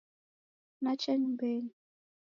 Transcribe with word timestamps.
Nacha 0.83 1.11
nyumbenyi 1.19 1.73